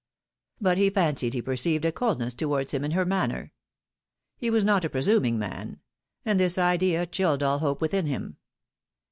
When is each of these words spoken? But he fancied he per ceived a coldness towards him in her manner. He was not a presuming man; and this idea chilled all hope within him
But 0.59 0.79
he 0.79 0.89
fancied 0.89 1.35
he 1.35 1.43
per 1.43 1.55
ceived 1.55 1.85
a 1.85 1.91
coldness 1.91 2.33
towards 2.33 2.73
him 2.73 2.83
in 2.83 2.89
her 2.89 3.05
manner. 3.05 3.51
He 4.35 4.49
was 4.49 4.65
not 4.65 4.83
a 4.83 4.89
presuming 4.89 5.37
man; 5.37 5.79
and 6.25 6.39
this 6.39 6.57
idea 6.57 7.05
chilled 7.05 7.43
all 7.43 7.59
hope 7.59 7.81
within 7.81 8.07
him 8.07 8.37